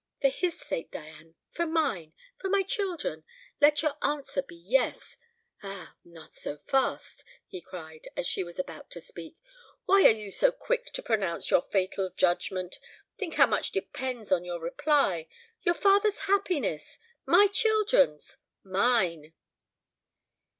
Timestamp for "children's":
17.45-18.37